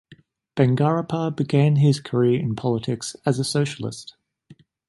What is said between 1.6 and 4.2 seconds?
his career in politics as a socialist.